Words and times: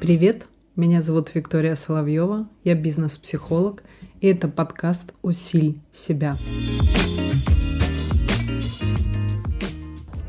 Привет, 0.00 0.46
меня 0.74 1.02
зовут 1.02 1.34
Виктория 1.34 1.74
Соловьева, 1.74 2.48
я 2.64 2.74
бизнес-психолог, 2.74 3.82
и 4.20 4.28
это 4.28 4.48
подкаст 4.48 5.12
«Усиль 5.22 5.80
себя». 5.92 6.36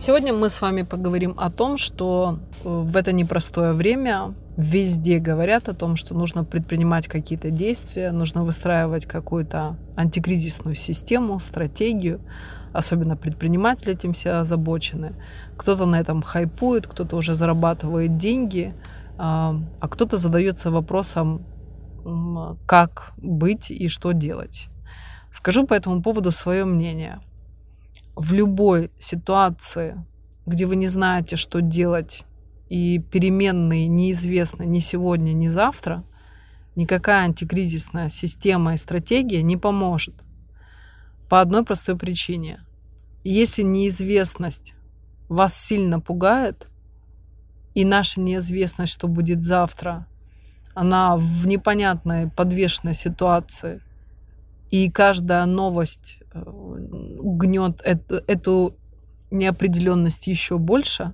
Сегодня 0.01 0.31
мы 0.31 0.49
с 0.49 0.61
вами 0.61 0.83
поговорим 0.83 1.35
о 1.37 1.51
том, 1.51 1.77
что 1.77 2.39
э, 2.63 2.69
в 2.69 2.95
это 2.95 3.11
непростое 3.11 3.73
время 3.73 4.33
везде 4.55 5.19
говорят 5.19 5.67
о 5.67 5.73
том, 5.73 5.97
что 5.97 6.15
нужно 6.15 6.45
предпринимать 6.45 7.09
какие-то 7.09 7.51
действия, 7.51 8.13
нужно 8.13 8.45
выстраивать 8.45 9.05
какую-то 9.05 9.75
антикризисную 9.97 10.75
систему, 10.75 11.41
стратегию. 11.41 12.21
Особенно 12.71 13.17
предприниматели 13.17 13.91
этим 13.91 14.13
все 14.13 14.39
озабочены. 14.39 15.15
Кто-то 15.57 15.85
на 15.85 15.99
этом 15.99 16.21
хайпует, 16.21 16.87
кто-то 16.87 17.17
уже 17.17 17.35
зарабатывает 17.35 18.15
деньги, 18.15 18.73
а, 19.17 19.53
а 19.81 19.89
кто-то 19.89 20.15
задается 20.15 20.71
вопросом, 20.71 21.41
как 22.65 23.11
быть 23.17 23.69
и 23.69 23.89
что 23.89 24.13
делать. 24.13 24.69
Скажу 25.29 25.67
по 25.67 25.73
этому 25.73 26.01
поводу 26.01 26.31
свое 26.31 26.63
мнение. 26.63 27.19
В 28.19 28.33
любой 28.33 28.91
ситуации, 28.99 30.05
где 30.45 30.65
вы 30.65 30.75
не 30.75 30.87
знаете, 30.87 31.37
что 31.37 31.61
делать, 31.61 32.25
и 32.67 32.99
переменные 32.99 33.87
неизвестны 33.87 34.63
ни 34.65 34.79
сегодня, 34.79 35.31
ни 35.31 35.47
завтра, 35.47 36.03
никакая 36.75 37.23
антикризисная 37.23 38.09
система 38.09 38.73
и 38.73 38.77
стратегия 38.77 39.41
не 39.41 39.55
поможет. 39.55 40.15
По 41.29 41.39
одной 41.39 41.63
простой 41.63 41.97
причине. 41.97 42.59
Если 43.23 43.61
неизвестность 43.61 44.73
вас 45.29 45.57
сильно 45.57 46.01
пугает, 46.01 46.67
и 47.73 47.85
наша 47.85 48.19
неизвестность, 48.19 48.91
что 48.91 49.07
будет 49.07 49.43
завтра, 49.43 50.07
она 50.73 51.15
в 51.15 51.47
непонятной 51.47 52.29
подвешенной 52.29 52.95
ситуации, 52.95 53.79
и 54.71 54.91
каждая 54.91 55.45
новость 55.45 56.19
э, 56.33 56.68
гнет 57.39 57.81
эту, 57.83 58.15
эту 58.27 58.75
неопределенность 59.31 60.27
еще 60.27 60.57
больше, 60.57 61.13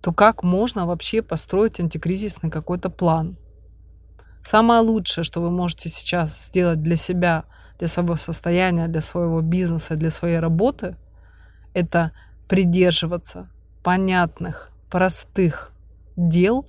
то 0.00 0.12
как 0.12 0.42
можно 0.42 0.86
вообще 0.86 1.22
построить 1.22 1.80
антикризисный 1.80 2.50
какой-то 2.50 2.88
план? 2.88 3.36
Самое 4.42 4.80
лучшее, 4.80 5.24
что 5.24 5.42
вы 5.42 5.50
можете 5.50 5.88
сейчас 5.88 6.46
сделать 6.46 6.82
для 6.82 6.96
себя, 6.96 7.44
для 7.78 7.88
своего 7.88 8.16
состояния, 8.16 8.88
для 8.88 9.00
своего 9.00 9.40
бизнеса, 9.40 9.96
для 9.96 10.10
своей 10.10 10.38
работы, 10.38 10.96
это 11.74 12.12
придерживаться 12.48 13.50
понятных, 13.82 14.70
простых 14.90 15.72
дел, 16.16 16.66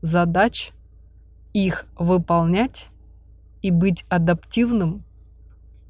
задач, 0.00 0.72
их 1.52 1.86
выполнять 1.98 2.88
и 3.60 3.70
быть 3.70 4.04
адаптивным 4.08 5.04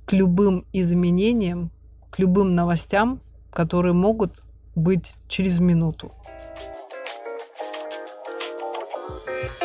к 0.07 0.13
любым 0.13 0.67
изменениям, 0.73 1.71
к 2.13 2.19
любым 2.19 2.55
новостям, 2.55 3.21
которые 3.51 3.95
могут 3.95 4.43
быть 4.77 5.17
через 5.29 5.59
минуту. 5.59 6.13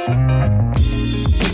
thank 0.08 1.42
you 1.42 1.47